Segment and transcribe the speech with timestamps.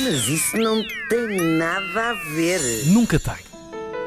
[0.00, 2.60] Mas isso não tem nada a ver.
[2.86, 3.36] Nunca tem.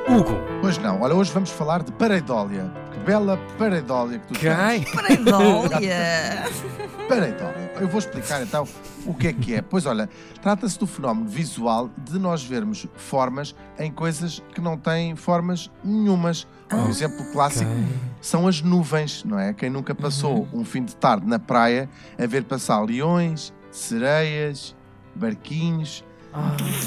[0.09, 0.37] Hugo.
[0.61, 2.71] Pois não, olha, hoje vamos falar de pareidólia.
[2.92, 4.55] Que bela pareidólia que tu Quem?
[4.83, 4.92] tens.
[4.92, 6.45] Pareidólia.
[7.08, 7.71] Pareidólia.
[7.79, 8.68] Eu vou explicar então
[9.05, 9.61] o que é que é.
[9.61, 10.09] Pois olha,
[10.42, 16.48] trata-se do fenómeno visual de nós vermos formas em coisas que não têm formas nenhumas.
[16.72, 17.72] Um exemplo clássico
[18.22, 19.54] são as nuvens, não é?
[19.54, 24.76] Quem nunca passou um fim de tarde na praia a ver passar leões, sereias,
[25.18, 26.04] barquinhos,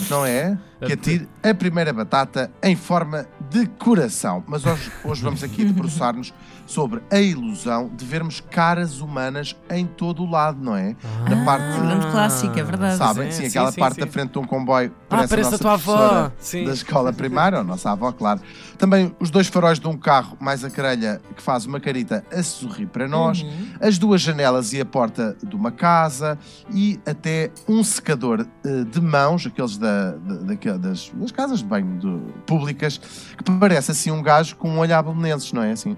[0.09, 0.59] não é?
[0.85, 4.43] Que atire a primeira batata em forma de coração.
[4.47, 6.33] Mas hoje, hoje vamos aqui debruçar-nos
[6.67, 10.95] sobre a ilusão de vermos caras humanas em todo o lado, não é?
[11.29, 11.81] Na parte.
[11.81, 12.97] Grande clássico, é verdade.
[12.97, 13.31] Sabem?
[13.33, 14.01] sim, sim, aquela sim, parte sim.
[14.03, 14.93] da frente de um comboio.
[15.11, 16.31] Ah, a parece a nossa tua avó.
[16.39, 16.65] Sim.
[16.65, 18.41] Da escola primária, ou a nossa avó, claro.
[18.79, 22.43] Também os dois faróis de um carro, mais a carelha, que faz uma carita a
[22.45, 23.43] sorrir para nós.
[23.43, 23.67] Uhum.
[23.81, 26.39] As duas janelas e a porta de uma casa.
[26.73, 31.65] E até um secador eh, de mãos, aqueles da, da- daquela- das, das casas de
[31.65, 33.01] banho de- públicas,
[33.43, 35.73] que parece assim um gajo com um olho a belenenses, não é?
[35.73, 35.97] Assim.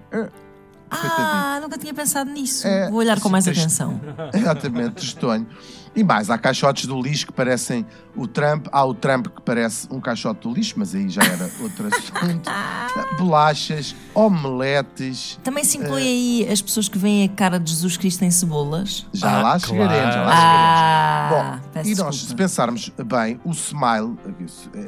[0.95, 2.67] Ah, nunca tinha pensado nisso.
[2.67, 4.01] É, Vou olhar com mais atenção.
[4.35, 5.47] Exatamente, tristonho.
[5.95, 7.85] E mais, há caixotes do lixo que parecem
[8.17, 8.67] o Trump.
[8.73, 12.51] Há o Trump que parece um caixote do lixo, mas aí já era outro assunto.
[13.19, 15.39] Bolachas, omeletes.
[15.45, 19.07] Também se inclui aí as pessoas que veem a cara de Jesus Cristo em cebolas.
[19.13, 20.41] Já Ah, lá chegaremos, já lá claro.
[20.41, 20.73] chegaremos.
[20.73, 21.29] Ah,
[21.63, 22.29] Bom, peço e nós, desculpa.
[22.29, 24.17] se pensarmos bem, o smile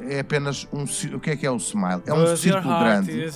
[0.09, 0.85] é apenas um.
[1.17, 2.03] O que é que é o smile?
[2.07, 3.31] É um Does círculo grande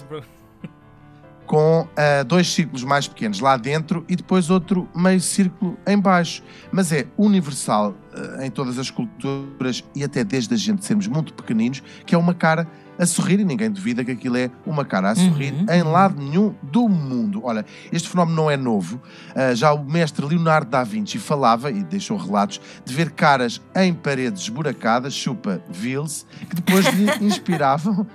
[1.48, 6.42] com ah, dois círculos mais pequenos lá dentro e depois outro meio círculo em baixo.
[6.70, 11.32] Mas é universal ah, em todas as culturas e até desde a gente sermos muito
[11.32, 12.68] pequeninos, que é uma cara
[12.98, 16.20] a sorrir e ninguém duvida que aquilo é uma cara a sorrir Uhum, em lado
[16.20, 17.40] nenhum do mundo.
[17.44, 19.00] Olha, este fenómeno não é novo.
[19.34, 23.94] Ah, já o mestre Leonardo da Vinci falava e deixou relatos de ver caras em
[23.94, 28.06] paredes esburacadas, chupa Vils, que depois lhe inspiravam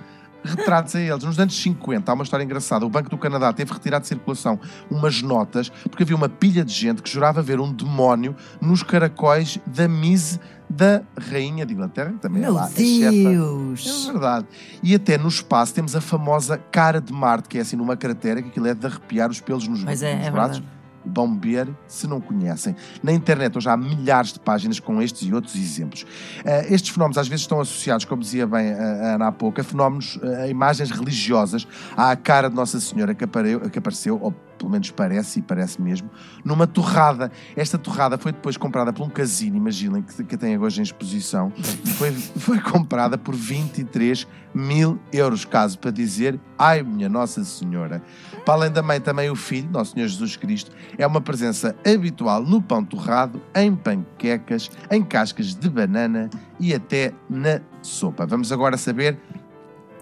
[0.44, 1.24] retratos a eles.
[1.24, 2.84] Nos anos 50, há uma história engraçada.
[2.84, 4.58] O Banco do Canadá teve retirado de circulação
[4.90, 9.58] umas notas porque havia uma pilha de gente que jurava ver um demónio nos caracóis
[9.66, 10.38] da mise
[10.68, 13.06] da Rainha de Inglaterra, que também é Meu lá a chefa.
[13.06, 14.06] É Deus!
[14.06, 14.46] verdade.
[14.82, 18.42] E até no espaço temos a famosa cara de Marte, que é assim numa cratera,
[18.42, 20.58] que aquilo é de arrepiar os pelos nos, Pois é, nos é braços.
[20.58, 20.74] verdade.
[21.14, 22.74] Vão ver se não conhecem.
[23.02, 26.04] Na internet hoje há milhares de páginas com estes e outros exemplos.
[26.44, 29.60] Eh, estes fenómenos às vezes estão associados, como dizia bem a a Ana há pouco,
[29.60, 31.66] a fenómenos, eh, a imagens religiosas,
[31.96, 35.80] à cara de Nossa Senhora que, apareu- que apareceu, ou pelo menos parece, e parece
[35.80, 36.10] mesmo,
[36.42, 37.30] numa torrada.
[37.54, 41.52] Esta torrada foi depois comprada por um casino, imaginem, que, que tem hoje em exposição,
[41.98, 42.10] foi,
[42.40, 48.02] foi comprada por 23 mil euros, caso para dizer, ai minha Nossa Senhora.
[48.46, 52.42] Para além da mãe, também o filho, Nosso Senhor Jesus Cristo, é uma presença habitual
[52.42, 58.24] no pão torrado, em panquecas, em cascas de banana e até na sopa.
[58.24, 59.18] Vamos agora saber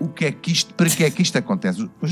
[0.03, 1.89] o que é que isto, para que é que isto acontece.
[2.01, 2.11] Os,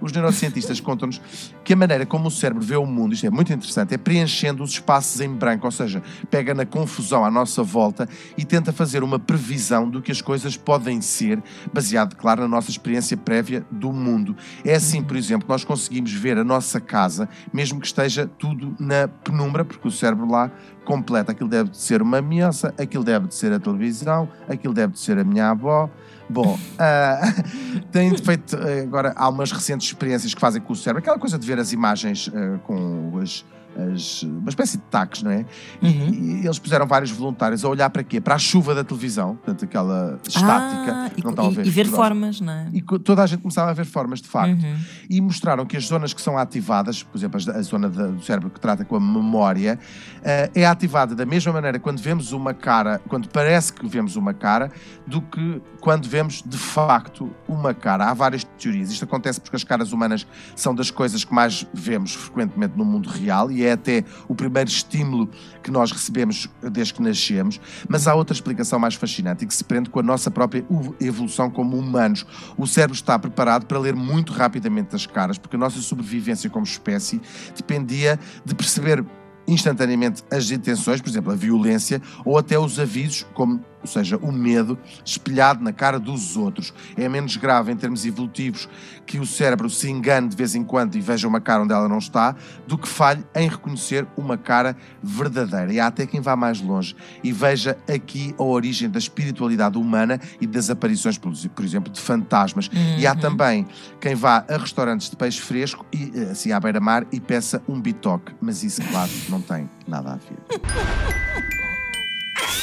[0.00, 1.20] os neurocientistas contam-nos
[1.64, 4.62] que a maneira como o cérebro vê o mundo, isto é muito interessante, é preenchendo
[4.62, 6.00] os espaços em branco, ou seja,
[6.30, 8.08] pega na confusão à nossa volta
[8.38, 12.70] e tenta fazer uma previsão do que as coisas podem ser, baseado, claro, na nossa
[12.70, 14.36] experiência prévia do mundo.
[14.64, 19.08] É assim, por exemplo, nós conseguimos ver a nossa casa, mesmo que esteja tudo na
[19.08, 20.52] penumbra, porque o cérebro lá
[20.84, 21.32] completa.
[21.32, 25.00] Aquilo deve de ser uma ameaça, aquilo deve de ser a televisão, aquilo deve de
[25.00, 25.90] ser a minha avó.
[26.28, 27.20] Bom, ah,
[27.90, 31.38] tem feito eh, agora há umas recentes experiências que fazem com o cérebro, aquela coisa
[31.38, 33.44] de ver as imagens eh, com as,
[33.92, 35.44] as- uma espécie de taques, não é?
[35.82, 36.08] E- Uhum.
[36.14, 38.20] E, eles puseram vários voluntários a olhar para quê?
[38.20, 40.92] Para a chuva da televisão, portanto, aquela estática.
[40.94, 42.68] Ah, e, não estão a e- ver e ver formas, não é?
[42.72, 44.62] E toda a gente começava a ver formas, de facto.
[44.62, 44.76] Uhum.
[45.08, 48.60] E mostraram que as zonas que são ativadas, por exemplo, a zona do cérebro que
[48.60, 49.78] trata com a memória,
[50.22, 54.32] eh, é ativada da mesma maneira quando vemos uma cara, quando parece que vemos uma
[54.34, 54.70] cara,
[55.06, 58.06] do que quando vemos de facto uma cara.
[58.10, 58.90] Há várias teorias.
[58.90, 60.26] Isto acontece porque as caras humanas
[60.56, 64.68] são das coisas que mais vemos frequentemente no mundo real e é até o primeiro
[64.68, 65.28] estímulo
[65.62, 67.60] que nós recebemos desde que nascemos.
[67.88, 70.64] Mas há outra explicação mais fascinante e que se prende com a nossa própria
[71.00, 72.26] evolução como humanos.
[72.56, 76.64] O cérebro está preparado para ler muito rapidamente as caras, porque a nossa sobrevivência como
[76.64, 77.20] espécie
[77.56, 79.04] dependia de perceber
[79.46, 84.32] instantaneamente as intenções, por exemplo, a violência, ou até os avisos, como, ou seja, o
[84.32, 86.72] medo espelhado na cara dos outros.
[86.96, 88.66] É menos grave em termos evolutivos
[89.06, 91.86] que o cérebro se engane de vez em quando e veja uma cara onde ela
[91.88, 92.34] não está,
[92.66, 95.72] do que falhe em reconhecer uma cara verdadeira.
[95.72, 100.18] E há até quem vá mais longe e veja aqui a origem da espiritualidade humana
[100.40, 102.70] e das aparições, por exemplo, de fantasmas.
[102.98, 103.18] E há Uhum.
[103.20, 103.66] também
[104.00, 107.78] quem vá a restaurantes de peixe fresco e eh, assim à beira-mar e peça um
[107.80, 108.32] bitoque.
[108.40, 111.54] Mas isso, claro, não tem nada a ver.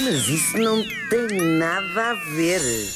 [0.03, 1.27] Mas isso não tem
[1.59, 2.91] nada a ver.